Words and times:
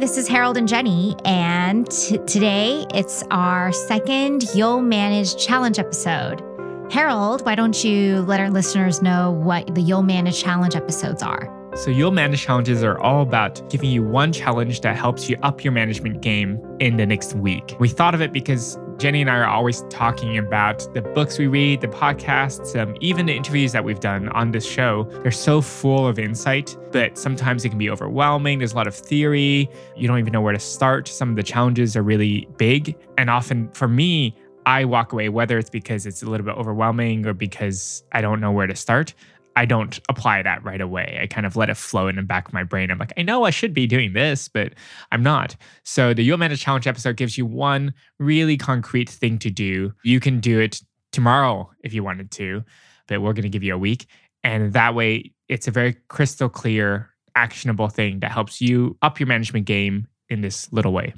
this 0.00 0.16
is 0.16 0.26
Harold 0.26 0.56
and 0.56 0.66
Jenny, 0.66 1.14
and 1.26 1.88
t- 1.90 2.16
today 2.26 2.86
it's 2.94 3.22
our 3.30 3.70
second 3.70 4.44
You'll 4.54 4.80
Manage 4.80 5.36
Challenge 5.36 5.78
episode. 5.78 6.42
Harold, 6.90 7.44
why 7.44 7.54
don't 7.54 7.84
you 7.84 8.22
let 8.22 8.40
our 8.40 8.48
listeners 8.48 9.02
know 9.02 9.30
what 9.30 9.74
the 9.74 9.82
You'll 9.82 10.02
Manage 10.02 10.42
Challenge 10.42 10.74
episodes 10.74 11.22
are? 11.22 11.54
So, 11.76 11.90
You'll 11.90 12.12
Manage 12.12 12.40
challenges 12.40 12.82
are 12.82 12.98
all 12.98 13.20
about 13.20 13.68
giving 13.68 13.90
you 13.90 14.02
one 14.02 14.32
challenge 14.32 14.80
that 14.80 14.96
helps 14.96 15.28
you 15.28 15.36
up 15.42 15.62
your 15.62 15.72
management 15.72 16.22
game 16.22 16.58
in 16.80 16.96
the 16.96 17.04
next 17.04 17.34
week. 17.34 17.76
We 17.78 17.90
thought 17.90 18.14
of 18.14 18.22
it 18.22 18.32
because 18.32 18.78
Jenny 19.00 19.22
and 19.22 19.30
I 19.30 19.36
are 19.36 19.46
always 19.46 19.80
talking 19.88 20.36
about 20.36 20.92
the 20.92 21.00
books 21.00 21.38
we 21.38 21.46
read, 21.46 21.80
the 21.80 21.88
podcasts, 21.88 22.78
um, 22.78 22.94
even 23.00 23.24
the 23.24 23.32
interviews 23.34 23.72
that 23.72 23.82
we've 23.82 23.98
done 23.98 24.28
on 24.28 24.50
this 24.50 24.70
show. 24.70 25.04
They're 25.22 25.30
so 25.30 25.62
full 25.62 26.06
of 26.06 26.18
insight, 26.18 26.76
but 26.92 27.16
sometimes 27.16 27.64
it 27.64 27.70
can 27.70 27.78
be 27.78 27.88
overwhelming. 27.88 28.58
There's 28.58 28.74
a 28.74 28.76
lot 28.76 28.86
of 28.86 28.94
theory. 28.94 29.70
You 29.96 30.06
don't 30.06 30.18
even 30.18 30.34
know 30.34 30.42
where 30.42 30.52
to 30.52 30.58
start. 30.58 31.08
Some 31.08 31.30
of 31.30 31.36
the 31.36 31.42
challenges 31.42 31.96
are 31.96 32.02
really 32.02 32.46
big. 32.58 32.94
And 33.16 33.30
often 33.30 33.70
for 33.70 33.88
me, 33.88 34.36
I 34.66 34.84
walk 34.84 35.14
away, 35.14 35.30
whether 35.30 35.56
it's 35.56 35.70
because 35.70 36.04
it's 36.04 36.22
a 36.22 36.26
little 36.26 36.44
bit 36.44 36.56
overwhelming 36.56 37.26
or 37.26 37.32
because 37.32 38.04
I 38.12 38.20
don't 38.20 38.38
know 38.38 38.52
where 38.52 38.66
to 38.66 38.76
start. 38.76 39.14
I 39.56 39.64
don't 39.64 39.98
apply 40.08 40.42
that 40.42 40.64
right 40.64 40.80
away. 40.80 41.18
I 41.20 41.26
kind 41.26 41.46
of 41.46 41.56
let 41.56 41.70
it 41.70 41.76
flow 41.76 42.08
in 42.08 42.16
the 42.16 42.22
back 42.22 42.48
of 42.48 42.54
my 42.54 42.62
brain. 42.62 42.90
I'm 42.90 42.98
like, 42.98 43.12
I 43.16 43.22
know 43.22 43.44
I 43.44 43.50
should 43.50 43.74
be 43.74 43.86
doing 43.86 44.12
this, 44.12 44.48
but 44.48 44.74
I'm 45.12 45.22
not. 45.22 45.56
So 45.84 46.14
the 46.14 46.22
You'll 46.22 46.38
Manage 46.38 46.60
Challenge 46.60 46.86
episode 46.86 47.16
gives 47.16 47.36
you 47.36 47.44
one 47.44 47.92
really 48.18 48.56
concrete 48.56 49.10
thing 49.10 49.38
to 49.40 49.50
do. 49.50 49.92
You 50.04 50.20
can 50.20 50.40
do 50.40 50.60
it 50.60 50.80
tomorrow 51.12 51.70
if 51.82 51.92
you 51.92 52.04
wanted 52.04 52.30
to, 52.32 52.64
but 53.08 53.20
we're 53.20 53.32
going 53.32 53.42
to 53.42 53.48
give 53.48 53.64
you 53.64 53.74
a 53.74 53.78
week. 53.78 54.06
And 54.44 54.72
that 54.72 54.94
way, 54.94 55.32
it's 55.48 55.68
a 55.68 55.72
very 55.72 55.96
crystal 56.08 56.48
clear, 56.48 57.10
actionable 57.34 57.88
thing 57.88 58.20
that 58.20 58.30
helps 58.30 58.60
you 58.60 58.96
up 59.02 59.18
your 59.18 59.26
management 59.26 59.66
game 59.66 60.06
in 60.28 60.40
this 60.40 60.72
little 60.72 60.92
way. 60.92 61.12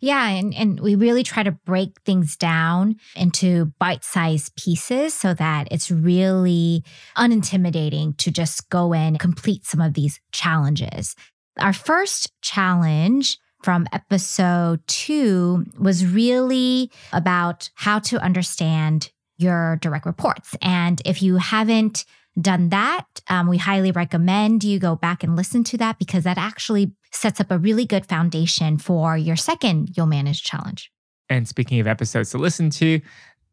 Yeah, 0.00 0.28
and, 0.28 0.54
and 0.54 0.80
we 0.80 0.94
really 0.94 1.22
try 1.22 1.42
to 1.42 1.52
break 1.52 2.00
things 2.06 2.36
down 2.36 2.96
into 3.14 3.66
bite 3.78 4.02
sized 4.02 4.56
pieces 4.56 5.12
so 5.12 5.34
that 5.34 5.68
it's 5.70 5.90
really 5.90 6.84
unintimidating 7.16 8.16
to 8.18 8.30
just 8.30 8.68
go 8.70 8.92
in 8.92 9.00
and 9.00 9.20
complete 9.20 9.66
some 9.66 9.80
of 9.80 9.94
these 9.94 10.20
challenges. 10.32 11.14
Our 11.58 11.74
first 11.74 12.32
challenge 12.40 13.38
from 13.62 13.86
episode 13.92 14.80
two 14.86 15.66
was 15.78 16.06
really 16.06 16.90
about 17.12 17.70
how 17.74 17.98
to 17.98 18.18
understand 18.18 19.10
your 19.36 19.76
direct 19.76 20.06
reports. 20.06 20.54
And 20.62 21.00
if 21.04 21.22
you 21.22 21.36
haven't 21.36 22.04
done 22.38 22.68
that, 22.70 23.06
um, 23.28 23.48
we 23.48 23.58
highly 23.58 23.92
recommend 23.92 24.64
you 24.64 24.78
go 24.78 24.96
back 24.96 25.22
and 25.22 25.36
listen 25.36 25.64
to 25.64 25.78
that 25.78 25.98
because 25.98 26.24
that 26.24 26.38
actually 26.38 26.92
sets 27.12 27.40
up 27.40 27.50
a 27.50 27.58
really 27.58 27.84
good 27.84 28.06
foundation 28.06 28.78
for 28.78 29.16
your 29.16 29.36
second 29.36 29.90
You'll 29.96 30.06
Manage 30.06 30.42
challenge. 30.42 30.90
And 31.28 31.46
speaking 31.46 31.80
of 31.80 31.86
episodes 31.86 32.30
to 32.30 32.38
listen 32.38 32.70
to, 32.70 33.00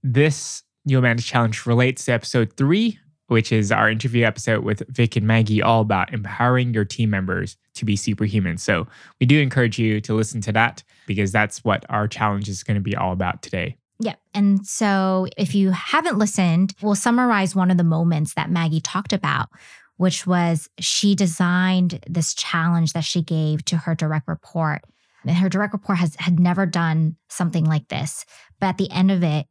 this 0.03 0.63
You'll 0.85 1.01
Manage 1.01 1.25
challenge 1.25 1.65
relates 1.65 2.05
to 2.05 2.13
episode 2.13 2.53
three, 2.55 2.99
which 3.27 3.51
is 3.51 3.71
our 3.71 3.89
interview 3.89 4.25
episode 4.25 4.63
with 4.63 4.83
Vic 4.89 5.15
and 5.15 5.27
Maggie, 5.27 5.61
all 5.61 5.81
about 5.81 6.13
empowering 6.13 6.73
your 6.73 6.85
team 6.85 7.09
members 7.09 7.57
to 7.75 7.85
be 7.85 7.95
superhuman. 7.95 8.57
So 8.57 8.87
we 9.19 9.25
do 9.25 9.39
encourage 9.39 9.77
you 9.77 10.01
to 10.01 10.13
listen 10.13 10.41
to 10.41 10.51
that 10.53 10.83
because 11.07 11.31
that's 11.31 11.63
what 11.63 11.85
our 11.89 12.07
challenge 12.07 12.47
is 12.47 12.63
going 12.63 12.75
to 12.75 12.81
be 12.81 12.95
all 12.95 13.11
about 13.11 13.41
today. 13.41 13.77
Yep. 13.99 14.19
And 14.33 14.65
so 14.65 15.27
if 15.37 15.55
you 15.55 15.71
haven't 15.71 16.17
listened, 16.17 16.73
we'll 16.81 16.95
summarize 16.95 17.55
one 17.55 17.71
of 17.71 17.77
the 17.77 17.83
moments 17.83 18.35
that 18.35 18.51
Maggie 18.51 18.81
talked 18.81 19.13
about, 19.13 19.49
which 19.97 20.27
was 20.27 20.69
she 20.79 21.15
designed 21.15 22.03
this 22.07 22.33
challenge 22.33 22.93
that 22.93 23.03
she 23.03 23.21
gave 23.21 23.65
to 23.65 23.77
her 23.77 23.95
direct 23.95 24.27
report. 24.27 24.83
And 25.25 25.35
her 25.35 25.49
direct 25.49 25.73
report 25.73 25.97
has 25.97 26.15
had 26.19 26.39
never 26.39 26.65
done 26.65 27.17
something 27.27 27.65
like 27.65 27.87
this. 27.87 28.23
But 28.59 28.67
at 28.67 28.77
the 28.77 28.91
end 28.91 29.11
of 29.11 29.23
it, 29.23 29.47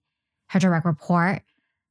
her 0.49 0.61
direct 0.61 0.87
report 0.87 1.43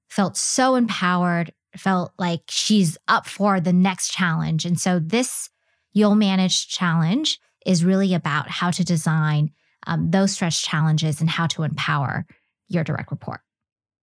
felt 0.10 0.38
so 0.38 0.76
empowered, 0.76 1.52
felt 1.76 2.14
like 2.18 2.42
she's 2.50 2.98
up 3.08 3.28
for 3.28 3.60
the 3.60 3.74
next 3.74 4.12
challenge. 4.12 4.66
And 4.66 4.80
so 4.80 5.00
this 5.00 5.50
You'll 5.94 6.16
Manage 6.16 6.68
challenge 6.68 7.40
is 7.66 7.86
really 7.86 8.14
about 8.14 8.50
how 8.50 8.70
to 8.70 8.84
design 8.84 9.52
um, 9.88 10.12
those 10.12 10.34
stretch 10.34 10.64
challenges 10.64 11.22
and 11.22 11.30
how 11.30 11.48
to 11.48 11.64
empower 11.64 12.26
your 12.68 12.84
direct 12.84 13.12
report. 13.12 13.42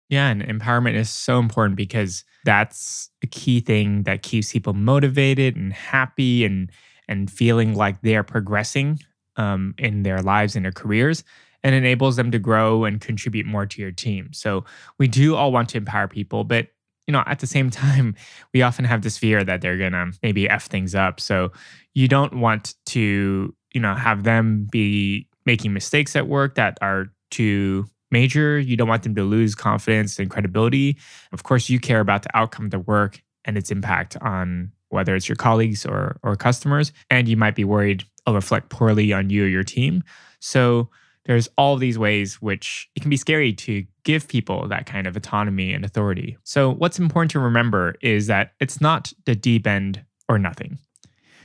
Yeah, 0.08 0.28
and 0.28 0.42
empowerment 0.42 0.94
is 0.94 1.08
so 1.08 1.38
important 1.38 1.76
because 1.76 2.24
that's 2.44 3.10
a 3.22 3.28
key 3.28 3.60
thing 3.60 4.02
that 4.02 4.22
keeps 4.22 4.52
people 4.52 4.72
motivated 4.72 5.56
and 5.56 5.72
happy 5.72 6.44
and 6.44 6.70
and 7.08 7.30
feeling 7.30 7.74
like 7.74 8.00
they're 8.02 8.22
progressing 8.22 9.00
um, 9.36 9.74
in 9.78 10.02
their 10.02 10.20
lives 10.20 10.54
and 10.54 10.64
their 10.64 10.72
careers 10.72 11.24
and 11.62 11.74
enables 11.74 12.16
them 12.16 12.30
to 12.30 12.38
grow 12.38 12.84
and 12.84 13.00
contribute 13.00 13.46
more 13.46 13.66
to 13.66 13.82
your 13.82 13.90
team. 13.90 14.32
So 14.32 14.64
we 14.98 15.08
do 15.08 15.34
all 15.34 15.52
want 15.52 15.68
to 15.70 15.78
empower 15.78 16.08
people, 16.08 16.44
but 16.44 16.68
you 17.06 17.12
know, 17.12 17.22
at 17.26 17.40
the 17.40 17.46
same 17.46 17.70
time, 17.70 18.14
we 18.52 18.62
often 18.62 18.84
have 18.84 19.02
this 19.02 19.18
fear 19.18 19.44
that 19.44 19.60
they're 19.60 19.78
gonna 19.78 20.12
maybe 20.22 20.48
f 20.48 20.66
things 20.66 20.94
up. 20.94 21.20
So 21.20 21.52
you 21.94 22.08
don't 22.08 22.34
want 22.34 22.74
to, 22.86 23.54
you 23.74 23.80
know, 23.80 23.94
have 23.94 24.24
them 24.24 24.66
be 24.70 25.28
making 25.46 25.72
mistakes 25.72 26.16
at 26.16 26.28
work 26.28 26.54
that 26.56 26.78
are 26.80 27.06
too 27.30 27.86
major. 28.10 28.58
You 28.58 28.76
don't 28.76 28.88
want 28.88 29.02
them 29.02 29.14
to 29.14 29.24
lose 29.24 29.54
confidence 29.54 30.18
and 30.18 30.30
credibility. 30.30 30.96
Of 31.32 31.42
course, 31.42 31.68
you 31.68 31.80
care 31.80 32.00
about 32.00 32.22
the 32.22 32.36
outcome 32.36 32.66
of 32.66 32.70
the 32.70 32.80
work 32.80 33.22
and 33.44 33.56
its 33.56 33.70
impact 33.70 34.16
on 34.20 34.72
whether 34.88 35.14
it's 35.14 35.28
your 35.28 35.36
colleagues 35.36 35.86
or 35.86 36.18
or 36.22 36.36
customers, 36.36 36.92
and 37.10 37.28
you 37.28 37.36
might 37.36 37.54
be 37.54 37.64
worried 37.64 38.04
it'll 38.26 38.34
reflect 38.34 38.68
poorly 38.68 39.12
on 39.12 39.30
you 39.30 39.44
or 39.44 39.48
your 39.48 39.64
team. 39.64 40.02
So 40.40 40.88
there's 41.26 41.48
all 41.58 41.76
these 41.76 41.98
ways 41.98 42.40
which 42.40 42.88
it 42.96 43.00
can 43.00 43.10
be 43.10 43.16
scary 43.16 43.52
to 43.52 43.84
give 44.04 44.28
people 44.28 44.66
that 44.68 44.86
kind 44.86 45.06
of 45.06 45.16
autonomy 45.16 45.72
and 45.72 45.84
authority. 45.84 46.36
So 46.44 46.70
what's 46.70 46.98
important 46.98 47.30
to 47.32 47.40
remember 47.40 47.96
is 48.00 48.26
that 48.28 48.52
it's 48.60 48.80
not 48.80 49.12
the 49.26 49.34
deep 49.34 49.66
end 49.66 50.02
or 50.28 50.38
nothing. 50.38 50.78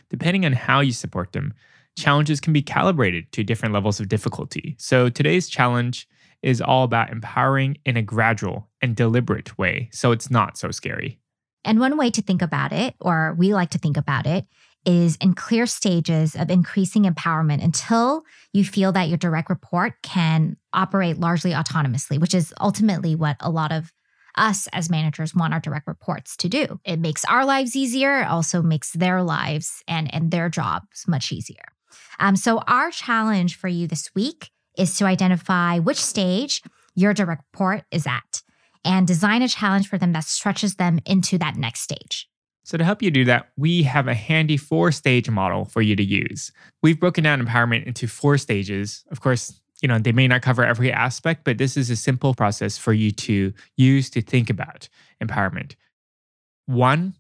Depending 0.10 0.46
on 0.46 0.54
how 0.54 0.80
you 0.80 0.92
support 0.92 1.34
them, 1.34 1.54
challenges 1.98 2.40
can 2.40 2.54
be 2.54 2.62
calibrated 2.62 3.32
to 3.34 3.44
different 3.44 3.74
levels 3.74 4.00
of 4.00 4.08
difficulty. 4.08 4.76
So 4.78 5.10
today's 5.10 5.50
challenge 5.50 6.08
is 6.46 6.62
all 6.62 6.84
about 6.84 7.10
empowering 7.10 7.76
in 7.86 7.98
a 7.98 8.04
gradual 8.04 8.70
and 8.80 8.96
deliberate 8.96 9.58
way. 9.58 9.90
So 9.92 10.12
it's 10.12 10.30
not 10.30 10.58
so 10.58 10.70
scary. 10.70 11.20
And 11.66 11.80
one 11.80 11.98
way 11.98 12.12
to 12.12 12.22
think 12.22 12.44
about 12.44 12.72
it, 12.72 12.94
or 13.02 13.36
we 13.38 13.56
like 13.56 13.72
to 13.72 13.80
think 13.80 13.98
about 13.98 14.28
it, 14.28 14.46
is 14.86 15.16
in 15.16 15.34
clear 15.34 15.66
stages 15.66 16.36
of 16.36 16.52
increasing 16.52 17.06
empowerment 17.06 17.64
until 17.64 18.22
you 18.54 18.64
feel 18.64 18.92
that 18.92 19.10
your 19.10 19.18
direct 19.18 19.50
report 19.50 19.94
can 20.04 20.56
operate 20.72 21.20
largely 21.20 21.52
autonomously, 21.52 22.20
which 22.20 22.36
is 22.36 22.54
ultimately 22.62 23.16
what 23.16 23.38
a 23.40 23.50
lot 23.50 23.72
of 23.72 23.92
us 24.38 24.68
as 24.72 24.88
managers 24.88 25.34
want 25.34 25.52
our 25.52 25.60
direct 25.60 25.88
reports 25.88 26.38
to 26.38 26.48
do. 26.48 26.80
It 26.86 27.00
makes 27.00 27.26
our 27.26 27.44
lives 27.44 27.76
easier, 27.76 28.22
it 28.22 28.28
also 28.28 28.62
makes 28.62 28.92
their 28.92 29.24
lives 29.24 29.82
and, 29.88 30.14
and 30.14 30.30
their 30.30 30.50
jobs 30.50 31.06
much 31.08 31.32
easier. 31.32 31.74
Um, 32.20 32.36
so, 32.36 32.60
our 32.68 32.92
challenge 32.92 33.56
for 33.56 33.68
you 33.68 33.88
this 33.88 34.14
week 34.14 34.52
is 34.78 34.98
to 34.98 35.06
identify 35.06 35.80
which 35.80 36.04
stage 36.04 36.62
your 36.96 37.14
direct 37.14 37.44
report 37.54 37.84
is 37.92 38.08
at 38.08 38.42
and 38.84 39.08
design 39.08 39.42
a 39.42 39.48
challenge 39.48 39.88
for 39.88 39.98
them 39.98 40.14
that 40.14 40.24
stretches 40.24 40.76
them 40.76 41.00
into 41.06 41.38
that 41.38 41.56
next 41.56 41.82
stage. 41.82 42.30
So, 42.64 42.78
to 42.78 42.84
help 42.84 43.04
you 43.04 43.12
do 43.12 43.26
that, 43.26 43.50
we 43.58 43.84
have 43.84 44.08
a 44.08 44.16
handy 44.16 44.58
four 44.58 44.92
stage 44.92 45.30
model 45.30 45.66
for 45.66 45.82
you 45.82 45.96
to 45.96 46.04
use. 46.04 46.52
We've 46.82 47.00
broken 47.00 47.24
down 47.24 47.46
empowerment 47.46 47.86
into 47.86 48.08
four 48.08 48.40
stages. 48.40 49.04
Of 49.12 49.22
course, 49.22 49.60
you 49.82 49.88
know, 49.88 50.00
they 50.00 50.12
may 50.12 50.28
not 50.28 50.42
cover 50.42 50.64
every 50.64 50.92
aspect, 50.92 51.44
but 51.44 51.60
this 51.60 51.78
is 51.78 51.90
a 51.90 51.96
simple 51.96 52.34
process 52.34 52.78
for 52.78 52.94
you 52.94 53.12
to 53.12 53.54
use 53.78 54.10
to 54.12 54.22
think 54.22 54.50
about 54.50 54.90
empowerment. 55.24 55.76
One 56.66 57.14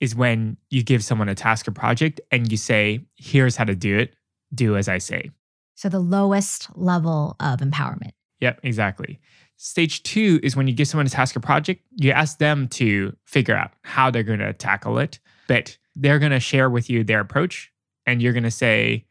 is 0.00 0.14
when 0.14 0.56
you 0.68 0.82
give 0.82 1.04
someone 1.04 1.28
a 1.28 1.34
task 1.34 1.68
or 1.68 1.72
project 1.72 2.20
and 2.30 2.50
you 2.50 2.58
say, 2.58 3.06
here's 3.16 3.56
how 3.56 3.64
to 3.64 3.74
do 3.74 3.98
it, 3.98 4.14
do 4.54 4.76
as 4.76 4.88
I 4.88 4.98
say. 4.98 5.30
So 5.80 5.88
the 5.88 5.98
lowest 5.98 6.68
level 6.76 7.36
of 7.40 7.60
empowerment. 7.60 8.10
Yep, 8.40 8.60
exactly. 8.64 9.18
Stage 9.56 10.02
two 10.02 10.38
is 10.42 10.54
when 10.54 10.68
you 10.68 10.74
give 10.74 10.86
someone 10.86 11.06
a 11.06 11.08
task 11.08 11.34
or 11.34 11.40
project, 11.40 11.82
you 11.96 12.10
ask 12.10 12.36
them 12.36 12.68
to 12.68 13.16
figure 13.24 13.56
out 13.56 13.70
how 13.80 14.10
they're 14.10 14.22
going 14.22 14.40
to 14.40 14.52
tackle 14.52 14.98
it, 14.98 15.20
but 15.48 15.78
they're 15.96 16.18
going 16.18 16.32
to 16.32 16.38
share 16.38 16.68
with 16.68 16.90
you 16.90 17.02
their 17.02 17.20
approach. 17.20 17.72
And 18.04 18.20
you're 18.20 18.34
going 18.34 18.42
to 18.42 18.50
say, 18.50 19.06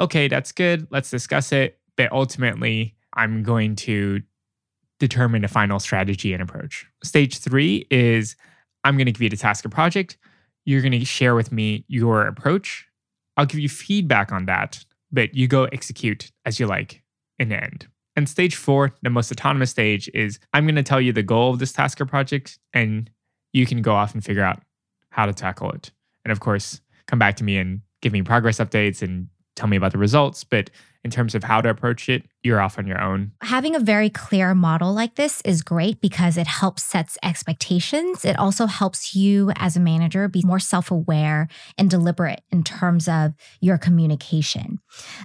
okay, 0.00 0.26
that's 0.26 0.50
good. 0.50 0.88
Let's 0.90 1.10
discuss 1.10 1.52
it. 1.52 1.78
But 1.96 2.10
ultimately, 2.10 2.96
I'm 3.14 3.44
going 3.44 3.76
to 3.76 4.20
determine 4.98 5.44
a 5.44 5.48
final 5.48 5.78
strategy 5.78 6.32
and 6.32 6.42
approach. 6.42 6.86
Stage 7.04 7.38
three 7.38 7.86
is 7.88 8.34
I'm 8.82 8.96
going 8.96 9.06
to 9.06 9.12
give 9.12 9.22
you 9.22 9.30
the 9.30 9.36
task 9.36 9.64
or 9.64 9.68
project. 9.68 10.18
You're 10.64 10.82
going 10.82 10.90
to 10.90 11.04
share 11.04 11.36
with 11.36 11.52
me 11.52 11.84
your 11.86 12.26
approach. 12.26 12.88
I'll 13.36 13.46
give 13.46 13.60
you 13.60 13.68
feedback 13.68 14.32
on 14.32 14.46
that 14.46 14.84
but 15.12 15.34
you 15.34 15.48
go 15.48 15.64
execute 15.64 16.30
as 16.44 16.60
you 16.60 16.66
like 16.66 17.02
in 17.38 17.48
the 17.48 17.62
end. 17.62 17.86
And 18.16 18.28
stage 18.28 18.56
four, 18.56 18.92
the 19.02 19.10
most 19.10 19.30
autonomous 19.30 19.70
stage, 19.70 20.10
is 20.12 20.38
I'm 20.52 20.64
going 20.64 20.74
to 20.74 20.82
tell 20.82 21.00
you 21.00 21.12
the 21.12 21.22
goal 21.22 21.50
of 21.52 21.58
this 21.58 21.72
task 21.72 22.00
or 22.00 22.06
project, 22.06 22.58
and 22.74 23.10
you 23.52 23.66
can 23.66 23.82
go 23.82 23.94
off 23.94 24.14
and 24.14 24.24
figure 24.24 24.42
out 24.42 24.60
how 25.10 25.26
to 25.26 25.32
tackle 25.32 25.70
it. 25.72 25.90
And 26.24 26.32
of 26.32 26.40
course, 26.40 26.80
come 27.06 27.18
back 27.18 27.36
to 27.36 27.44
me 27.44 27.56
and 27.56 27.80
give 28.02 28.12
me 28.12 28.22
progress 28.22 28.58
updates 28.58 29.02
and 29.02 29.28
tell 29.56 29.68
me 29.68 29.76
about 29.76 29.92
the 29.92 29.98
results. 29.98 30.44
But 30.44 30.70
in 31.02 31.10
terms 31.10 31.34
of 31.34 31.44
how 31.44 31.60
to 31.60 31.70
approach 31.70 32.08
it, 32.08 32.24
you're 32.42 32.60
off 32.60 32.78
on 32.78 32.86
your 32.86 33.00
own. 33.00 33.32
Having 33.42 33.74
a 33.74 33.80
very 33.80 34.10
clear 34.10 34.54
model 34.54 34.92
like 34.92 35.14
this 35.14 35.40
is 35.42 35.62
great 35.62 36.00
because 36.00 36.36
it 36.36 36.46
helps 36.46 36.82
sets 36.82 37.16
expectations. 37.22 38.24
It 38.24 38.38
also 38.38 38.66
helps 38.66 39.14
you 39.14 39.50
as 39.56 39.76
a 39.76 39.80
manager 39.80 40.28
be 40.28 40.42
more 40.44 40.58
self-aware 40.58 41.48
and 41.78 41.88
deliberate 41.88 42.42
in 42.50 42.62
terms 42.64 43.08
of 43.08 43.32
your 43.60 43.78
communication. 43.78 44.78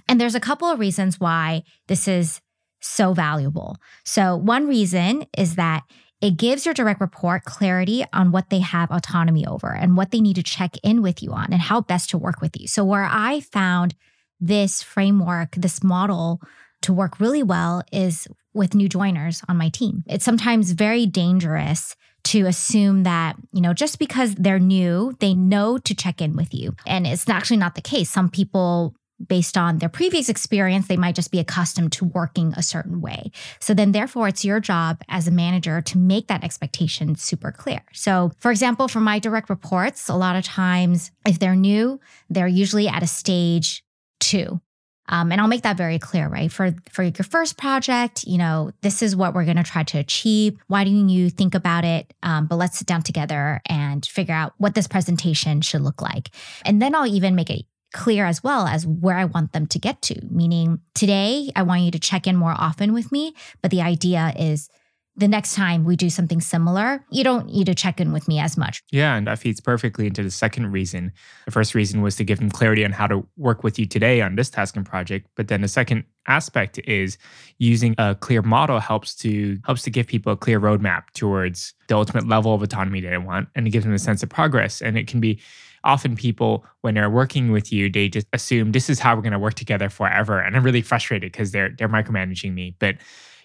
And 0.08 0.20
there's 0.20 0.34
a 0.34 0.40
couple 0.40 0.68
of 0.68 0.78
reasons 0.78 1.20
why 1.20 1.62
this 1.88 2.08
is 2.08 2.40
so 2.80 3.12
valuable. 3.12 3.76
So 4.04 4.36
one 4.36 4.66
reason 4.66 5.26
is 5.36 5.56
that 5.56 5.82
it 6.22 6.38
gives 6.38 6.64
your 6.64 6.74
direct 6.74 7.00
report 7.00 7.44
clarity 7.44 8.04
on 8.12 8.32
what 8.32 8.48
they 8.48 8.60
have 8.60 8.90
autonomy 8.90 9.46
over 9.46 9.74
and 9.74 9.96
what 9.96 10.10
they 10.10 10.20
need 10.20 10.36
to 10.36 10.42
check 10.42 10.76
in 10.82 11.02
with 11.02 11.22
you 11.22 11.32
on 11.32 11.52
and 11.52 11.60
how 11.60 11.82
best 11.82 12.10
to 12.10 12.18
work 12.18 12.40
with 12.40 12.58
you. 12.58 12.66
So, 12.66 12.84
where 12.84 13.04
I 13.04 13.40
found 13.40 13.94
this 14.40 14.82
framework, 14.82 15.52
this 15.52 15.82
model 15.82 16.40
to 16.82 16.92
work 16.92 17.20
really 17.20 17.42
well 17.42 17.82
is 17.92 18.28
with 18.54 18.74
new 18.74 18.88
joiners 18.88 19.42
on 19.48 19.56
my 19.56 19.68
team. 19.68 20.04
It's 20.06 20.24
sometimes 20.24 20.72
very 20.72 21.06
dangerous 21.06 21.96
to 22.24 22.46
assume 22.46 23.04
that, 23.04 23.36
you 23.52 23.60
know, 23.60 23.72
just 23.72 23.98
because 23.98 24.34
they're 24.34 24.58
new, 24.58 25.14
they 25.20 25.34
know 25.34 25.78
to 25.78 25.94
check 25.94 26.20
in 26.20 26.34
with 26.34 26.52
you. 26.52 26.74
And 26.86 27.06
it's 27.06 27.28
actually 27.28 27.58
not 27.58 27.76
the 27.76 27.80
case. 27.80 28.10
Some 28.10 28.30
people 28.30 28.94
based 29.28 29.56
on 29.56 29.78
their 29.78 29.88
previous 29.88 30.28
experience, 30.28 30.88
they 30.88 30.96
might 30.96 31.14
just 31.14 31.30
be 31.30 31.38
accustomed 31.38 31.92
to 31.92 32.04
working 32.04 32.52
a 32.56 32.62
certain 32.62 33.00
way. 33.00 33.30
So 33.60 33.72
then, 33.72 33.92
therefore, 33.92 34.28
it's 34.28 34.44
your 34.44 34.60
job 34.60 35.00
as 35.08 35.26
a 35.26 35.30
manager 35.30 35.80
to 35.80 35.98
make 35.98 36.28
that 36.28 36.44
expectation 36.44 37.16
super 37.16 37.50
clear. 37.50 37.80
So, 37.92 38.32
for 38.38 38.50
example, 38.50 38.88
for 38.88 39.00
my 39.00 39.18
direct 39.18 39.48
reports, 39.48 40.08
a 40.08 40.14
lot 40.14 40.36
of 40.36 40.44
times, 40.44 41.10
if 41.26 41.38
they're 41.38 41.56
new, 41.56 41.98
they're 42.28 42.46
usually 42.46 42.88
at 42.88 43.02
a 43.02 43.06
stage 43.06 43.82
two. 44.20 44.60
Um, 45.08 45.30
and 45.30 45.40
I'll 45.40 45.48
make 45.48 45.62
that 45.62 45.76
very 45.76 45.98
clear, 45.98 46.28
right? 46.28 46.50
For 46.50 46.74
for 46.90 47.04
your 47.04 47.12
first 47.12 47.56
project, 47.56 48.24
you 48.24 48.38
know, 48.38 48.72
this 48.82 49.02
is 49.02 49.14
what 49.14 49.34
we're 49.34 49.44
going 49.44 49.56
to 49.56 49.62
try 49.62 49.84
to 49.84 49.98
achieve. 49.98 50.58
Why 50.66 50.84
don't 50.84 51.08
you 51.08 51.30
think 51.30 51.54
about 51.54 51.84
it? 51.84 52.12
Um, 52.22 52.46
but 52.46 52.56
let's 52.56 52.78
sit 52.78 52.88
down 52.88 53.02
together 53.02 53.60
and 53.66 54.04
figure 54.04 54.34
out 54.34 54.54
what 54.58 54.74
this 54.74 54.88
presentation 54.88 55.60
should 55.60 55.82
look 55.82 56.02
like. 56.02 56.30
And 56.64 56.82
then 56.82 56.94
I'll 56.94 57.06
even 57.06 57.36
make 57.36 57.50
it 57.50 57.66
clear 57.92 58.26
as 58.26 58.42
well 58.42 58.66
as 58.66 58.86
where 58.86 59.16
I 59.16 59.26
want 59.26 59.52
them 59.52 59.66
to 59.68 59.78
get 59.78 60.02
to. 60.02 60.20
Meaning, 60.28 60.80
today, 60.94 61.52
I 61.54 61.62
want 61.62 61.82
you 61.82 61.92
to 61.92 62.00
check 62.00 62.26
in 62.26 62.36
more 62.36 62.54
often 62.56 62.92
with 62.92 63.12
me. 63.12 63.34
But 63.62 63.70
the 63.70 63.82
idea 63.82 64.32
is 64.36 64.68
the 65.16 65.28
next 65.28 65.54
time 65.54 65.84
we 65.84 65.96
do 65.96 66.10
something 66.10 66.40
similar, 66.40 67.04
you 67.10 67.24
don't 67.24 67.46
need 67.46 67.66
to 67.66 67.74
check 67.74 68.00
in 68.00 68.12
with 68.12 68.28
me 68.28 68.38
as 68.38 68.56
much. 68.56 68.82
Yeah, 68.90 69.16
and 69.16 69.26
that 69.26 69.38
feeds 69.38 69.60
perfectly 69.60 70.06
into 70.06 70.22
the 70.22 70.30
second 70.30 70.72
reason. 70.72 71.12
The 71.46 71.52
first 71.52 71.74
reason 71.74 72.02
was 72.02 72.16
to 72.16 72.24
give 72.24 72.38
them 72.38 72.50
clarity 72.50 72.84
on 72.84 72.92
how 72.92 73.06
to 73.06 73.26
work 73.36 73.64
with 73.64 73.78
you 73.78 73.86
today 73.86 74.20
on 74.20 74.36
this 74.36 74.50
task 74.50 74.76
and 74.76 74.84
project. 74.84 75.28
But 75.34 75.48
then 75.48 75.62
the 75.62 75.68
second 75.68 76.04
aspect 76.28 76.78
is 76.84 77.16
using 77.58 77.94
a 77.98 78.14
clear 78.14 78.42
model 78.42 78.78
helps 78.78 79.14
to 79.14 79.58
helps 79.64 79.82
to 79.82 79.90
give 79.90 80.06
people 80.06 80.32
a 80.32 80.36
clear 80.36 80.60
roadmap 80.60 81.04
towards 81.14 81.72
the 81.88 81.96
ultimate 81.96 82.28
level 82.28 82.52
of 82.52 82.62
autonomy 82.62 83.00
that 83.00 83.10
they 83.10 83.18
want 83.18 83.48
and 83.54 83.66
it 83.66 83.70
gives 83.70 83.84
them 83.84 83.94
a 83.94 83.98
sense 83.98 84.22
of 84.22 84.28
progress. 84.28 84.82
And 84.82 84.98
it 84.98 85.06
can 85.06 85.20
be 85.20 85.40
often 85.84 86.16
people 86.16 86.66
when 86.80 86.94
they're 86.94 87.08
working 87.08 87.52
with 87.52 87.72
you 87.72 87.88
they 87.88 88.08
just 88.08 88.26
assume 88.32 88.72
this 88.72 88.90
is 88.90 88.98
how 88.98 89.14
we're 89.14 89.22
going 89.22 89.32
to 89.32 89.38
work 89.38 89.54
together 89.54 89.88
forever 89.88 90.40
and 90.40 90.56
i'm 90.56 90.64
really 90.64 90.82
frustrated 90.82 91.30
because 91.30 91.52
they're 91.52 91.70
they're 91.78 91.88
micromanaging 91.88 92.52
me 92.52 92.74
but 92.80 92.96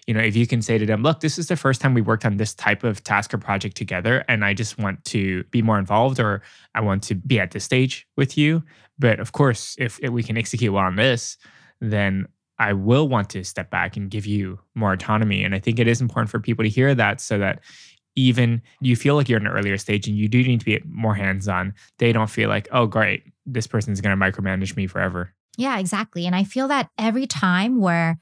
you 0.06 0.14
know 0.14 0.20
if 0.20 0.34
you 0.34 0.46
can 0.46 0.62
say 0.62 0.78
to 0.78 0.86
them 0.86 1.02
look 1.02 1.20
this 1.20 1.38
is 1.38 1.48
the 1.48 1.56
first 1.56 1.80
time 1.80 1.94
we 1.94 2.00
worked 2.00 2.24
on 2.24 2.36
this 2.36 2.54
type 2.54 2.84
of 2.84 3.02
task 3.04 3.32
or 3.32 3.38
project 3.38 3.76
together 3.76 4.24
and 4.28 4.44
i 4.44 4.52
just 4.52 4.78
want 4.78 5.02
to 5.04 5.44
be 5.44 5.62
more 5.62 5.78
involved 5.78 6.18
or 6.18 6.42
i 6.74 6.80
want 6.80 7.02
to 7.02 7.14
be 7.14 7.38
at 7.38 7.52
this 7.52 7.64
stage 7.64 8.06
with 8.16 8.36
you 8.36 8.62
but 8.98 9.20
of 9.20 9.32
course 9.32 9.76
if, 9.78 9.98
if 10.02 10.10
we 10.10 10.22
can 10.22 10.36
execute 10.36 10.72
well 10.72 10.84
on 10.84 10.96
this 10.96 11.36
then 11.80 12.26
I 12.58 12.74
will 12.74 13.08
want 13.08 13.28
to 13.30 13.42
step 13.42 13.70
back 13.70 13.96
and 13.96 14.08
give 14.08 14.24
you 14.24 14.60
more 14.76 14.92
autonomy. 14.92 15.42
And 15.42 15.52
I 15.52 15.58
think 15.58 15.80
it 15.80 15.88
is 15.88 16.00
important 16.00 16.30
for 16.30 16.38
people 16.38 16.62
to 16.62 16.68
hear 16.68 16.94
that 16.94 17.20
so 17.20 17.36
that 17.38 17.60
even 18.14 18.62
you 18.80 18.94
feel 18.94 19.16
like 19.16 19.28
you're 19.28 19.40
in 19.40 19.46
an 19.46 19.52
earlier 19.52 19.78
stage 19.78 20.06
and 20.06 20.16
you 20.16 20.28
do 20.28 20.42
need 20.42 20.60
to 20.60 20.66
be 20.66 20.80
more 20.86 21.14
hands 21.14 21.48
on, 21.48 21.74
they 21.98 22.12
don't 22.12 22.30
feel 22.30 22.48
like, 22.48 22.68
oh, 22.70 22.86
great, 22.86 23.24
this 23.46 23.66
person's 23.66 24.00
going 24.00 24.16
to 24.16 24.24
micromanage 24.24 24.76
me 24.76 24.86
forever. 24.86 25.32
Yeah, 25.56 25.78
exactly. 25.78 26.26
And 26.26 26.36
I 26.36 26.44
feel 26.44 26.68
that 26.68 26.90
every 26.98 27.26
time 27.26 27.80
where, 27.80 28.18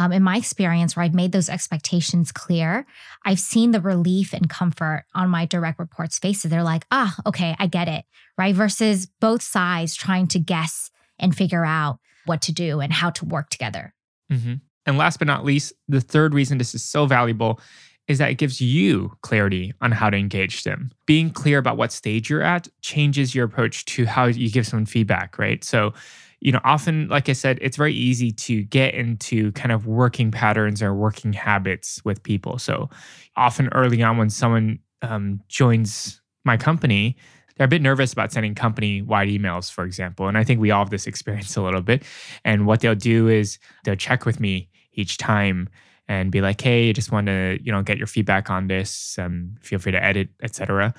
um, 0.00 0.12
in 0.12 0.22
my 0.22 0.38
experience, 0.38 0.96
where 0.96 1.04
I've 1.04 1.14
made 1.14 1.32
those 1.32 1.50
expectations 1.50 2.32
clear, 2.32 2.86
I've 3.26 3.38
seen 3.38 3.72
the 3.72 3.82
relief 3.82 4.32
and 4.32 4.48
comfort 4.48 5.04
on 5.14 5.28
my 5.28 5.44
direct 5.44 5.78
reports' 5.78 6.18
faces. 6.18 6.50
They're 6.50 6.62
like, 6.62 6.86
ah, 6.90 7.14
okay, 7.26 7.54
I 7.58 7.66
get 7.66 7.86
it. 7.86 8.06
Right. 8.38 8.54
Versus 8.54 9.08
both 9.20 9.42
sides 9.42 9.94
trying 9.94 10.26
to 10.28 10.38
guess 10.38 10.90
and 11.18 11.36
figure 11.36 11.66
out 11.66 11.98
what 12.24 12.40
to 12.42 12.52
do 12.52 12.80
and 12.80 12.90
how 12.90 13.10
to 13.10 13.26
work 13.26 13.50
together. 13.50 13.92
Mm-hmm. 14.32 14.54
And 14.86 14.96
last 14.96 15.18
but 15.18 15.28
not 15.28 15.44
least, 15.44 15.74
the 15.86 16.00
third 16.00 16.32
reason 16.32 16.56
this 16.56 16.74
is 16.74 16.82
so 16.82 17.04
valuable 17.04 17.60
is 18.08 18.16
that 18.16 18.30
it 18.30 18.38
gives 18.38 18.58
you 18.58 19.12
clarity 19.20 19.74
on 19.82 19.92
how 19.92 20.08
to 20.08 20.16
engage 20.16 20.62
them. 20.62 20.92
Being 21.04 21.28
clear 21.28 21.58
about 21.58 21.76
what 21.76 21.92
stage 21.92 22.30
you're 22.30 22.40
at 22.40 22.68
changes 22.80 23.34
your 23.34 23.44
approach 23.44 23.84
to 23.84 24.06
how 24.06 24.24
you 24.24 24.50
give 24.50 24.66
someone 24.66 24.86
feedback, 24.86 25.38
right? 25.38 25.62
So, 25.62 25.92
you 26.40 26.52
know, 26.52 26.60
often, 26.64 27.08
like 27.08 27.28
I 27.28 27.32
said, 27.32 27.58
it's 27.60 27.76
very 27.76 27.94
easy 27.94 28.32
to 28.32 28.62
get 28.62 28.94
into 28.94 29.52
kind 29.52 29.72
of 29.72 29.86
working 29.86 30.30
patterns 30.30 30.82
or 30.82 30.94
working 30.94 31.32
habits 31.32 32.00
with 32.04 32.22
people. 32.22 32.58
So, 32.58 32.88
often 33.36 33.68
early 33.72 34.02
on, 34.02 34.16
when 34.16 34.30
someone 34.30 34.78
um, 35.02 35.40
joins 35.48 36.20
my 36.44 36.56
company, 36.56 37.16
they're 37.56 37.66
a 37.66 37.68
bit 37.68 37.82
nervous 37.82 38.12
about 38.12 38.32
sending 38.32 38.54
company 38.54 39.02
wide 39.02 39.28
emails, 39.28 39.70
for 39.70 39.84
example. 39.84 40.28
And 40.28 40.38
I 40.38 40.44
think 40.44 40.60
we 40.60 40.70
all 40.70 40.84
have 40.84 40.90
this 40.90 41.06
experience 41.06 41.56
a 41.56 41.62
little 41.62 41.82
bit. 41.82 42.04
And 42.42 42.66
what 42.66 42.80
they'll 42.80 42.94
do 42.94 43.28
is 43.28 43.58
they'll 43.84 43.96
check 43.96 44.24
with 44.24 44.40
me 44.40 44.70
each 44.94 45.18
time 45.18 45.68
and 46.08 46.32
be 46.32 46.40
like, 46.40 46.60
hey, 46.60 46.88
I 46.88 46.92
just 46.92 47.12
want 47.12 47.26
to, 47.26 47.58
you 47.62 47.70
know, 47.70 47.82
get 47.82 47.98
your 47.98 48.06
feedback 48.06 48.50
on 48.50 48.66
this. 48.66 49.18
Um, 49.18 49.56
feel 49.60 49.78
free 49.78 49.92
to 49.92 50.02
edit, 50.02 50.30
etc. 50.42 50.94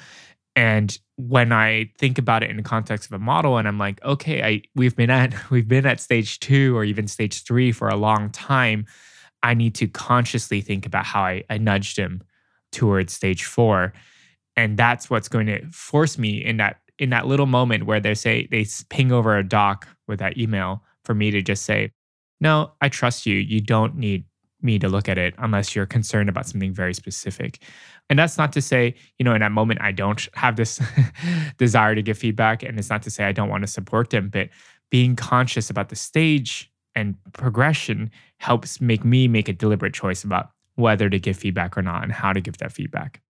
And 0.56 0.98
when 1.16 1.52
I 1.52 1.92
think 1.98 2.18
about 2.18 2.44
it 2.44 2.50
in 2.50 2.58
the 2.58 2.64
context 2.64 3.08
of 3.08 3.14
a 3.14 3.24
model, 3.24 3.58
and 3.58 3.68
I'm 3.68 3.78
like, 3.78 4.04
okay, 4.04 4.44
I 4.44 4.62
we've 4.76 4.96
been 4.96 5.10
at 5.10 5.34
we've 5.52 5.68
been 5.68 5.86
at 5.86 6.00
stage 6.00 6.40
two 6.40 6.76
or 6.78 6.84
even 6.84 7.08
stage 7.08 7.44
three 7.44 7.72
for 7.72 7.88
a 7.88 7.96
long 7.96 8.30
time. 8.30 8.86
I 9.44 9.54
need 9.54 9.76
to 9.76 9.88
consciously 9.88 10.62
think 10.62 10.86
about 10.86 11.06
how 11.06 11.24
I, 11.24 11.44
I 11.50 11.58
nudged 11.58 11.98
him 11.98 12.22
towards 12.72 13.14
stage 13.14 13.44
four. 13.44 13.94
And 14.56 14.78
that's 14.78 15.10
what's 15.10 15.28
going 15.28 15.48
to 15.48 15.66
force 15.72 16.18
me 16.18 16.44
in 16.44 16.58
that 16.58 16.82
in 17.00 17.10
that 17.10 17.26
little 17.26 17.48
moment 17.48 17.86
where 17.86 18.00
they 18.00 18.14
say 18.14 18.48
they 18.52 18.66
ping 18.90 19.12
over 19.12 19.38
a 19.38 19.48
doc 19.48 19.88
with 20.08 20.20
that 20.20 20.38
email 20.38 20.84
for 21.04 21.16
me 21.16 21.32
to 21.32 21.42
just 21.42 21.64
say, 21.64 21.92
no, 22.40 22.74
I 22.82 22.90
trust 22.90 23.26
you. 23.26 23.38
You 23.38 23.60
don't 23.62 23.96
need 23.96 24.26
me 24.64 24.80
to 24.80 24.88
look 24.88 25.10
at 25.10 25.18
it 25.18 25.34
unless 25.38 25.76
you're 25.76 25.86
concerned 25.86 26.30
about 26.30 26.48
something 26.48 26.74
very 26.74 26.94
specific. 26.94 27.64
And 28.10 28.20
that's 28.20 28.38
not 28.38 28.52
to 28.54 28.62
say, 28.62 28.96
you 29.20 29.24
know, 29.24 29.34
in 29.34 29.42
that 29.42 29.52
moment, 29.52 29.82
I 29.82 29.92
don't 29.92 30.28
have 30.34 30.56
this 30.56 30.82
desire 31.58 31.96
to 31.96 32.02
give 32.02 32.18
feedback. 32.18 32.64
And 32.64 32.78
it's 32.78 32.90
not 32.90 33.04
to 33.04 33.12
say 33.12 33.26
I 33.26 33.32
don't 33.32 33.50
want 33.50 33.64
to 33.64 33.68
support 33.68 34.10
them, 34.10 34.30
but 34.30 34.50
being 34.90 35.16
conscious 35.16 35.70
about 35.70 35.90
the 35.90 35.96
stage 35.96 36.72
and 36.96 37.16
progression 37.34 38.12
helps 38.38 38.82
make 38.82 39.06
me 39.06 39.28
make 39.28 39.48
a 39.48 39.54
deliberate 39.54 39.94
choice 39.94 40.24
about 40.24 40.52
whether 40.76 41.10
to 41.10 41.20
give 41.20 41.38
feedback 41.38 41.78
or 41.78 41.82
not 41.82 42.04
and 42.04 42.12
how 42.12 42.34
to 42.34 42.42
give 42.42 42.58
that 42.58 42.72
feedback. 42.72 43.22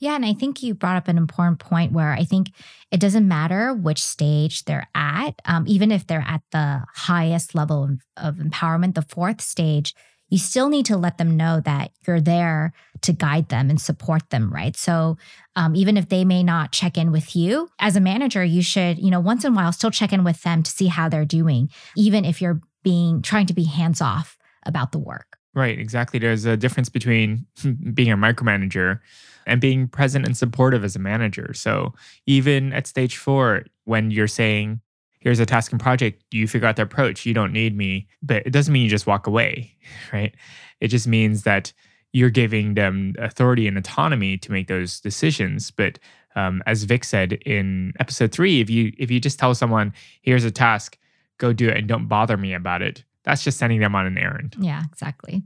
Yeah, 0.00 0.14
and 0.14 0.24
I 0.24 0.32
think 0.32 0.62
you 0.62 0.74
brought 0.74 0.96
up 0.96 1.08
an 1.08 1.18
important 1.18 1.58
point 1.58 1.92
where 1.92 2.12
I 2.12 2.22
think 2.22 2.52
it 2.92 3.00
doesn't 3.00 3.26
matter 3.26 3.74
which 3.74 4.02
stage 4.02 4.64
they're 4.64 4.88
at, 4.94 5.40
um, 5.44 5.64
even 5.66 5.90
if 5.90 6.06
they're 6.06 6.24
at 6.26 6.42
the 6.52 6.84
highest 6.94 7.54
level 7.54 7.84
of, 7.84 8.00
of 8.16 8.36
empowerment, 8.36 8.94
the 8.94 9.02
fourth 9.02 9.40
stage, 9.40 9.94
you 10.28 10.38
still 10.38 10.68
need 10.68 10.86
to 10.86 10.96
let 10.96 11.18
them 11.18 11.36
know 11.36 11.60
that 11.60 11.90
you're 12.06 12.20
there 12.20 12.72
to 13.02 13.12
guide 13.12 13.48
them 13.48 13.70
and 13.70 13.80
support 13.80 14.30
them, 14.30 14.52
right? 14.52 14.76
So 14.76 15.16
um, 15.56 15.74
even 15.74 15.96
if 15.96 16.08
they 16.08 16.24
may 16.24 16.42
not 16.42 16.72
check 16.72 16.98
in 16.98 17.12
with 17.12 17.34
you 17.34 17.70
as 17.78 17.96
a 17.96 18.00
manager, 18.00 18.44
you 18.44 18.62
should, 18.62 18.98
you 18.98 19.10
know, 19.10 19.20
once 19.20 19.44
in 19.44 19.52
a 19.52 19.56
while 19.56 19.72
still 19.72 19.90
check 19.90 20.12
in 20.12 20.24
with 20.24 20.42
them 20.42 20.62
to 20.62 20.70
see 20.70 20.86
how 20.86 21.08
they're 21.08 21.24
doing, 21.24 21.70
even 21.96 22.24
if 22.24 22.42
you're 22.42 22.60
being 22.82 23.22
trying 23.22 23.46
to 23.46 23.54
be 23.54 23.64
hands 23.64 24.00
off 24.00 24.36
about 24.66 24.92
the 24.92 24.98
work. 24.98 25.38
Right, 25.54 25.78
exactly. 25.78 26.18
There's 26.18 26.44
a 26.44 26.56
difference 26.56 26.88
between 26.88 27.46
being 27.94 28.12
a 28.12 28.16
micromanager 28.16 29.00
and 29.46 29.60
being 29.60 29.88
present 29.88 30.26
and 30.26 30.36
supportive 30.36 30.84
as 30.84 30.94
a 30.94 30.98
manager. 30.98 31.52
So 31.54 31.94
even 32.26 32.72
at 32.72 32.86
stage 32.86 33.16
four, 33.16 33.64
when 33.84 34.10
you're 34.10 34.28
saying, 34.28 34.80
here's 35.20 35.40
a 35.40 35.46
task 35.46 35.72
and 35.72 35.80
project, 35.80 36.22
you 36.30 36.46
figure 36.46 36.68
out 36.68 36.76
the 36.76 36.82
approach, 36.82 37.26
you 37.26 37.34
don't 37.34 37.52
need 37.52 37.76
me. 37.76 38.08
But 38.22 38.46
it 38.46 38.50
doesn't 38.50 38.72
mean 38.72 38.84
you 38.84 38.90
just 38.90 39.06
walk 39.06 39.26
away, 39.26 39.76
right? 40.12 40.34
It 40.80 40.88
just 40.88 41.06
means 41.06 41.42
that 41.42 41.72
you're 42.12 42.30
giving 42.30 42.74
them 42.74 43.14
authority 43.18 43.66
and 43.66 43.76
autonomy 43.76 44.38
to 44.38 44.52
make 44.52 44.68
those 44.68 45.00
decisions. 45.00 45.70
But 45.70 45.98
um, 46.36 46.62
as 46.66 46.84
Vic 46.84 47.04
said 47.04 47.32
in 47.32 47.92
episode 48.00 48.32
three, 48.32 48.60
if 48.60 48.70
you 48.70 48.92
if 48.98 49.10
you 49.10 49.20
just 49.20 49.38
tell 49.38 49.54
someone, 49.54 49.92
here's 50.22 50.44
a 50.44 50.50
task, 50.50 50.96
go 51.38 51.52
do 51.52 51.68
it 51.68 51.76
and 51.76 51.88
don't 51.88 52.06
bother 52.06 52.36
me 52.36 52.54
about 52.54 52.82
it, 52.82 53.04
that's 53.24 53.42
just 53.42 53.58
sending 53.58 53.80
them 53.80 53.94
on 53.94 54.06
an 54.06 54.18
errand. 54.18 54.56
Yeah, 54.58 54.82
exactly. 54.90 55.42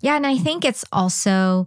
Yeah. 0.00 0.16
And 0.16 0.26
I 0.26 0.38
think 0.38 0.64
it's 0.64 0.84
also 0.92 1.66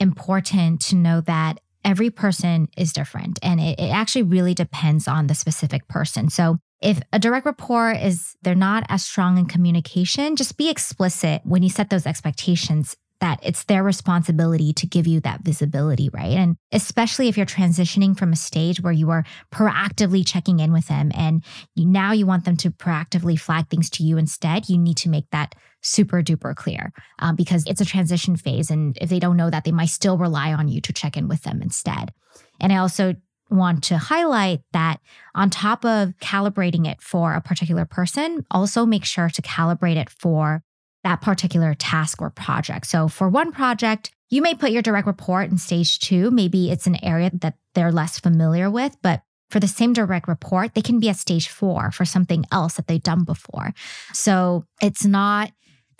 important 0.00 0.80
to 0.82 0.96
know 0.96 1.20
that 1.22 1.60
every 1.84 2.10
person 2.10 2.68
is 2.76 2.92
different 2.92 3.38
and 3.42 3.60
it, 3.60 3.78
it, 3.78 3.90
actually 3.90 4.24
really 4.24 4.52
depends 4.52 5.06
on 5.06 5.28
the 5.28 5.34
specific 5.34 5.86
person. 5.86 6.28
So 6.28 6.58
if 6.80 7.00
a 7.12 7.18
direct 7.18 7.46
report 7.46 7.96
is 7.96 8.36
they're 8.42 8.54
not 8.54 8.84
as 8.88 9.04
strong 9.04 9.38
in 9.38 9.46
communication, 9.46 10.36
just 10.36 10.56
be 10.56 10.68
explicit 10.68 11.42
when 11.44 11.62
you 11.62 11.70
set 11.70 11.90
those 11.90 12.06
expectations 12.06 12.96
that 13.20 13.40
it's 13.42 13.64
their 13.64 13.82
responsibility 13.82 14.72
to 14.74 14.86
give 14.86 15.06
you 15.06 15.20
that 15.20 15.40
visibility, 15.40 16.10
right? 16.10 16.32
And 16.32 16.56
especially 16.72 17.28
if 17.28 17.36
you're 17.36 17.46
transitioning 17.46 18.16
from 18.16 18.32
a 18.32 18.36
stage 18.36 18.80
where 18.80 18.92
you 18.92 19.10
are 19.10 19.24
proactively 19.52 20.26
checking 20.26 20.60
in 20.60 20.72
with 20.72 20.88
them 20.88 21.10
and 21.14 21.42
you, 21.74 21.86
now 21.86 22.12
you 22.12 22.26
want 22.26 22.44
them 22.44 22.56
to 22.58 22.70
proactively 22.70 23.38
flag 23.40 23.68
things 23.68 23.88
to 23.90 24.02
you 24.02 24.18
instead, 24.18 24.68
you 24.68 24.76
need 24.76 24.98
to 24.98 25.08
make 25.08 25.30
that 25.30 25.54
super 25.80 26.22
duper 26.22 26.54
clear 26.54 26.92
um, 27.18 27.36
because 27.36 27.64
it's 27.66 27.80
a 27.80 27.86
transition 27.86 28.36
phase. 28.36 28.70
And 28.70 28.98
if 29.00 29.08
they 29.08 29.18
don't 29.18 29.36
know 29.36 29.50
that, 29.50 29.64
they 29.64 29.72
might 29.72 29.88
still 29.88 30.18
rely 30.18 30.52
on 30.52 30.68
you 30.68 30.80
to 30.82 30.92
check 30.92 31.16
in 31.16 31.28
with 31.28 31.42
them 31.42 31.62
instead. 31.62 32.12
And 32.60 32.72
I 32.72 32.76
also 32.76 33.14
want 33.50 33.84
to 33.84 33.98
highlight 33.98 34.60
that 34.72 35.00
on 35.34 35.50
top 35.50 35.84
of 35.84 36.16
calibrating 36.18 36.86
it 36.86 37.00
for 37.00 37.32
a 37.32 37.40
particular 37.40 37.84
person, 37.84 38.44
also 38.50 38.84
make 38.84 39.04
sure 39.04 39.28
to 39.28 39.42
calibrate 39.42 39.96
it 39.96 40.10
for 40.10 40.62
that 41.04 41.20
particular 41.20 41.74
task 41.74 42.20
or 42.20 42.30
project. 42.30 42.86
So 42.86 43.08
for 43.08 43.28
one 43.28 43.52
project, 43.52 44.10
you 44.28 44.42
may 44.42 44.54
put 44.54 44.72
your 44.72 44.82
direct 44.82 45.06
report 45.06 45.50
in 45.50 45.58
stage 45.58 46.00
two. 46.00 46.30
Maybe 46.30 46.70
it's 46.70 46.86
an 46.86 47.02
area 47.04 47.30
that 47.34 47.54
they're 47.74 47.92
less 47.92 48.18
familiar 48.18 48.68
with, 48.70 48.96
but 49.02 49.22
for 49.50 49.60
the 49.60 49.68
same 49.68 49.92
direct 49.92 50.26
report, 50.26 50.74
they 50.74 50.82
can 50.82 50.98
be 50.98 51.08
at 51.08 51.16
stage 51.16 51.48
four 51.48 51.92
for 51.92 52.04
something 52.04 52.44
else 52.50 52.74
that 52.74 52.88
they've 52.88 53.02
done 53.02 53.22
before. 53.22 53.72
So 54.12 54.64
it's 54.82 55.04
not 55.04 55.52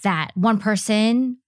that 0.02 0.32
one 0.34 0.58
person 0.58 1.38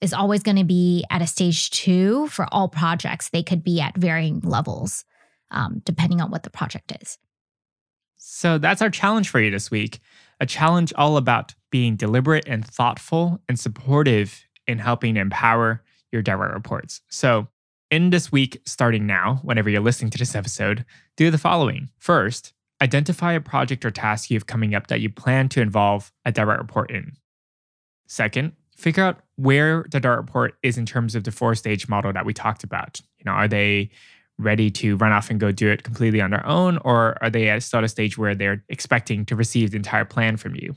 is 0.00 0.14
always 0.14 0.42
going 0.42 0.56
to 0.56 0.64
be 0.64 1.04
at 1.10 1.20
a 1.20 1.26
stage 1.26 1.70
two 1.70 2.26
for 2.28 2.46
all 2.50 2.68
projects. 2.68 3.28
They 3.28 3.42
could 3.42 3.62
be 3.62 3.80
at 3.82 3.96
varying 3.96 4.40
levels 4.40 5.04
um, 5.54 5.80
depending 5.84 6.20
on 6.20 6.30
what 6.30 6.42
the 6.42 6.50
project 6.50 6.92
is. 7.00 7.18
So 8.16 8.58
that's 8.58 8.82
our 8.82 8.90
challenge 8.90 9.28
for 9.28 9.40
you 9.40 9.50
this 9.50 9.70
week 9.70 10.00
a 10.40 10.46
challenge 10.46 10.92
all 10.96 11.16
about 11.16 11.54
being 11.70 11.96
deliberate 11.96 12.44
and 12.46 12.66
thoughtful 12.66 13.40
and 13.48 13.58
supportive 13.58 14.44
in 14.66 14.78
helping 14.78 15.16
empower 15.16 15.82
your 16.12 16.22
direct 16.22 16.54
reports. 16.54 17.00
So, 17.08 17.48
in 17.90 18.10
this 18.10 18.32
week, 18.32 18.60
starting 18.64 19.06
now, 19.06 19.40
whenever 19.42 19.70
you're 19.70 19.80
listening 19.80 20.10
to 20.10 20.18
this 20.18 20.34
episode, 20.34 20.84
do 21.16 21.30
the 21.30 21.38
following. 21.38 21.90
First, 21.98 22.52
identify 22.82 23.34
a 23.34 23.40
project 23.40 23.84
or 23.84 23.90
task 23.90 24.30
you 24.30 24.36
have 24.36 24.46
coming 24.46 24.74
up 24.74 24.88
that 24.88 25.00
you 25.00 25.08
plan 25.08 25.48
to 25.50 25.60
involve 25.60 26.12
a 26.24 26.32
direct 26.32 26.60
report 26.60 26.90
in. 26.90 27.12
Second, 28.06 28.52
figure 28.76 29.04
out 29.04 29.20
where 29.36 29.84
the 29.90 30.00
direct 30.00 30.22
report 30.22 30.54
is 30.62 30.76
in 30.76 30.86
terms 30.86 31.14
of 31.14 31.24
the 31.24 31.30
four 31.30 31.54
stage 31.54 31.88
model 31.88 32.12
that 32.12 32.26
we 32.26 32.32
talked 32.32 32.64
about. 32.64 33.00
You 33.18 33.24
know, 33.26 33.32
are 33.32 33.48
they 33.48 33.90
ready 34.38 34.70
to 34.70 34.96
run 34.96 35.12
off 35.12 35.30
and 35.30 35.38
go 35.38 35.52
do 35.52 35.70
it 35.70 35.82
completely 35.82 36.20
on 36.20 36.30
their 36.30 36.46
own? 36.46 36.78
Or 36.78 37.16
are 37.22 37.30
they 37.30 37.48
at 37.48 37.72
a 37.72 37.88
stage 37.88 38.18
where 38.18 38.34
they're 38.34 38.64
expecting 38.68 39.24
to 39.26 39.36
receive 39.36 39.70
the 39.70 39.76
entire 39.76 40.04
plan 40.04 40.36
from 40.36 40.54
you? 40.54 40.74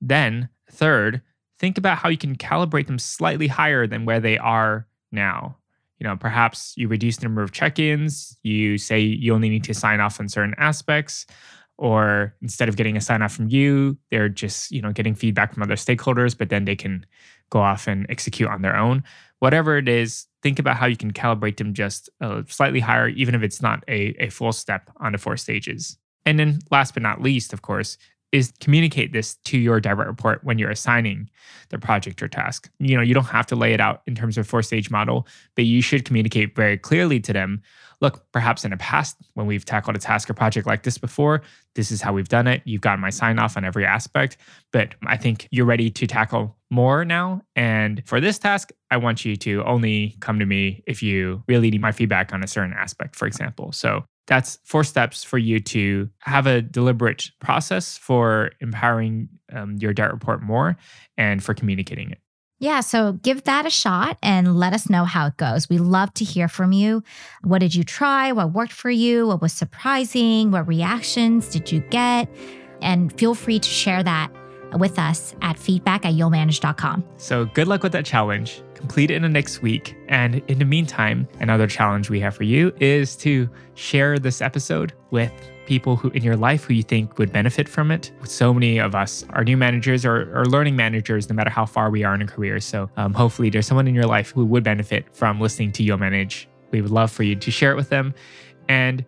Then, 0.00 0.48
third, 0.70 1.22
think 1.58 1.78
about 1.78 1.98
how 1.98 2.08
you 2.08 2.16
can 2.18 2.36
calibrate 2.36 2.88
them 2.88 2.98
slightly 2.98 3.46
higher 3.46 3.86
than 3.86 4.04
where 4.04 4.20
they 4.20 4.38
are 4.38 4.88
now. 5.12 5.56
You 5.98 6.08
know, 6.08 6.16
perhaps 6.16 6.74
you 6.76 6.88
reduce 6.88 7.18
the 7.18 7.26
number 7.26 7.42
of 7.42 7.52
check 7.52 7.78
ins, 7.78 8.36
you 8.42 8.76
say 8.76 8.98
you 8.98 9.32
only 9.32 9.48
need 9.48 9.62
to 9.64 9.74
sign 9.74 10.00
off 10.00 10.18
on 10.18 10.28
certain 10.28 10.54
aspects, 10.58 11.26
or 11.78 12.34
instead 12.42 12.68
of 12.68 12.74
getting 12.74 12.96
a 12.96 13.00
sign 13.00 13.22
off 13.22 13.32
from 13.32 13.48
you, 13.48 13.96
they're 14.10 14.28
just, 14.28 14.72
you 14.72 14.82
know, 14.82 14.90
getting 14.90 15.14
feedback 15.14 15.54
from 15.54 15.62
other 15.62 15.76
stakeholders, 15.76 16.36
but 16.36 16.48
then 16.48 16.64
they 16.64 16.74
can 16.74 17.06
go 17.50 17.60
off 17.60 17.86
and 17.86 18.06
execute 18.08 18.48
on 18.48 18.62
their 18.62 18.76
own. 18.76 19.04
Whatever 19.38 19.78
it 19.78 19.88
is, 19.88 20.26
think 20.42 20.58
about 20.58 20.76
how 20.76 20.86
you 20.86 20.96
can 20.96 21.12
calibrate 21.12 21.56
them 21.56 21.72
just 21.72 22.10
uh, 22.20 22.42
slightly 22.48 22.80
higher, 22.80 23.08
even 23.08 23.34
if 23.34 23.42
it's 23.42 23.62
not 23.62 23.84
a, 23.88 24.14
a 24.18 24.28
full 24.28 24.52
step 24.52 24.90
on 24.98 25.12
the 25.12 25.18
four 25.18 25.36
stages. 25.36 25.98
And 26.24 26.38
then, 26.38 26.60
last 26.70 26.94
but 26.94 27.02
not 27.02 27.20
least, 27.20 27.52
of 27.52 27.62
course, 27.62 27.98
is 28.32 28.52
communicate 28.60 29.12
this 29.12 29.34
to 29.44 29.58
your 29.58 29.78
direct 29.78 30.08
report 30.08 30.42
when 30.42 30.58
you're 30.58 30.70
assigning 30.70 31.30
the 31.68 31.78
project 31.78 32.22
or 32.22 32.28
task. 32.28 32.70
You 32.78 32.96
know, 32.96 33.02
you 33.02 33.12
don't 33.12 33.24
have 33.24 33.46
to 33.48 33.56
lay 33.56 33.74
it 33.74 33.80
out 33.80 34.02
in 34.06 34.14
terms 34.14 34.38
of 34.38 34.46
four 34.46 34.62
stage 34.62 34.90
model, 34.90 35.26
but 35.54 35.66
you 35.66 35.82
should 35.82 36.04
communicate 36.06 36.56
very 36.56 36.78
clearly 36.78 37.20
to 37.20 37.32
them. 37.32 37.62
Look, 38.00 38.24
perhaps 38.32 38.64
in 38.64 38.72
the 38.72 38.76
past, 38.78 39.16
when 39.34 39.46
we've 39.46 39.64
tackled 39.64 39.94
a 39.94 39.98
task 39.98 40.28
or 40.28 40.34
project 40.34 40.66
like 40.66 40.82
this 40.82 40.98
before, 40.98 41.42
this 41.74 41.92
is 41.92 42.00
how 42.00 42.12
we've 42.12 42.28
done 42.28 42.48
it. 42.48 42.62
You've 42.64 42.80
gotten 42.80 43.00
my 43.00 43.10
sign 43.10 43.38
off 43.38 43.56
on 43.56 43.64
every 43.64 43.86
aspect, 43.86 44.38
but 44.72 44.94
I 45.06 45.16
think 45.16 45.46
you're 45.50 45.66
ready 45.66 45.88
to 45.90 46.06
tackle 46.06 46.56
more 46.70 47.04
now. 47.04 47.42
And 47.54 48.02
for 48.06 48.20
this 48.20 48.38
task, 48.38 48.72
I 48.90 48.96
want 48.96 49.24
you 49.24 49.36
to 49.36 49.62
only 49.64 50.16
come 50.20 50.38
to 50.40 50.46
me 50.46 50.82
if 50.86 51.02
you 51.02 51.44
really 51.46 51.70
need 51.70 51.80
my 51.80 51.92
feedback 51.92 52.32
on 52.32 52.42
a 52.42 52.48
certain 52.48 52.72
aspect, 52.72 53.14
for 53.14 53.26
example. 53.26 53.70
So 53.72 54.04
that's 54.32 54.58
four 54.64 54.82
steps 54.82 55.22
for 55.22 55.36
you 55.36 55.60
to 55.60 56.08
have 56.20 56.46
a 56.46 56.62
deliberate 56.62 57.30
process 57.38 57.98
for 57.98 58.50
empowering 58.60 59.28
um, 59.52 59.76
your 59.76 59.92
direct 59.92 60.14
report 60.14 60.42
more 60.42 60.74
and 61.18 61.44
for 61.44 61.52
communicating 61.52 62.10
it. 62.10 62.18
Yeah, 62.58 62.80
so 62.80 63.12
give 63.12 63.44
that 63.44 63.66
a 63.66 63.70
shot 63.70 64.16
and 64.22 64.56
let 64.56 64.72
us 64.72 64.88
know 64.88 65.04
how 65.04 65.26
it 65.26 65.36
goes. 65.36 65.68
We 65.68 65.76
love 65.76 66.14
to 66.14 66.24
hear 66.24 66.48
from 66.48 66.72
you. 66.72 67.02
What 67.42 67.58
did 67.58 67.74
you 67.74 67.84
try? 67.84 68.32
What 68.32 68.54
worked 68.54 68.72
for 68.72 68.88
you? 68.90 69.26
What 69.26 69.42
was 69.42 69.52
surprising? 69.52 70.50
What 70.50 70.66
reactions 70.66 71.50
did 71.50 71.70
you 71.70 71.80
get? 71.90 72.26
And 72.80 73.12
feel 73.18 73.34
free 73.34 73.58
to 73.58 73.68
share 73.68 74.02
that 74.02 74.32
with 74.78 74.98
us 74.98 75.34
at 75.42 75.58
feedback 75.58 76.04
at 76.04 76.14
you'llmanage.com. 76.14 77.04
So 77.16 77.46
good 77.46 77.68
luck 77.68 77.82
with 77.82 77.92
that 77.92 78.04
challenge. 78.04 78.62
Complete 78.74 79.10
it 79.10 79.14
in 79.14 79.22
the 79.22 79.28
next 79.28 79.62
week. 79.62 79.96
And 80.08 80.42
in 80.48 80.58
the 80.58 80.64
meantime, 80.64 81.28
another 81.40 81.66
challenge 81.66 82.10
we 82.10 82.20
have 82.20 82.34
for 82.34 82.44
you 82.44 82.72
is 82.80 83.16
to 83.16 83.48
share 83.74 84.18
this 84.18 84.40
episode 84.40 84.92
with 85.10 85.32
people 85.66 85.96
who 85.96 86.10
in 86.10 86.22
your 86.22 86.36
life 86.36 86.64
who 86.64 86.74
you 86.74 86.82
think 86.82 87.18
would 87.18 87.32
benefit 87.32 87.68
from 87.68 87.90
it. 87.90 88.10
So 88.24 88.52
many 88.52 88.78
of 88.78 88.94
us 88.94 89.24
are 89.30 89.44
new 89.44 89.56
managers 89.56 90.04
or, 90.04 90.36
or 90.36 90.44
learning 90.46 90.76
managers, 90.76 91.28
no 91.28 91.34
matter 91.34 91.50
how 91.50 91.66
far 91.66 91.90
we 91.90 92.04
are 92.04 92.14
in 92.14 92.22
a 92.22 92.26
career. 92.26 92.60
So 92.60 92.90
um, 92.96 93.14
hopefully 93.14 93.50
there's 93.50 93.66
someone 93.66 93.86
in 93.86 93.94
your 93.94 94.06
life 94.06 94.32
who 94.32 94.44
would 94.44 94.64
benefit 94.64 95.06
from 95.14 95.40
listening 95.40 95.72
to 95.72 95.82
You'll 95.82 95.98
Manage. 95.98 96.48
We 96.72 96.82
would 96.82 96.90
love 96.90 97.10
for 97.10 97.22
you 97.22 97.36
to 97.36 97.50
share 97.50 97.70
it 97.72 97.76
with 97.76 97.90
them. 97.90 98.14
And 98.68 99.04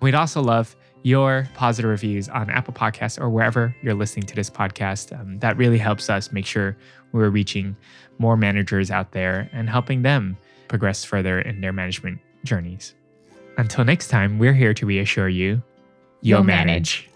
we'd 0.00 0.14
also 0.14 0.42
love 0.42 0.76
your 1.06 1.48
positive 1.54 1.88
reviews 1.88 2.28
on 2.28 2.50
Apple 2.50 2.74
Podcasts 2.74 3.20
or 3.20 3.30
wherever 3.30 3.72
you're 3.80 3.94
listening 3.94 4.26
to 4.26 4.34
this 4.34 4.50
podcast. 4.50 5.16
Um, 5.16 5.38
that 5.38 5.56
really 5.56 5.78
helps 5.78 6.10
us 6.10 6.32
make 6.32 6.46
sure 6.46 6.76
we're 7.12 7.30
reaching 7.30 7.76
more 8.18 8.36
managers 8.36 8.90
out 8.90 9.12
there 9.12 9.48
and 9.52 9.70
helping 9.70 10.02
them 10.02 10.36
progress 10.66 11.04
further 11.04 11.40
in 11.40 11.60
their 11.60 11.72
management 11.72 12.18
journeys. 12.42 12.96
Until 13.56 13.84
next 13.84 14.08
time, 14.08 14.40
we're 14.40 14.52
here 14.52 14.74
to 14.74 14.84
reassure 14.84 15.28
you 15.28 15.62
you'll, 16.22 16.38
you'll 16.38 16.42
manage. 16.42 17.06
manage. 17.06 17.15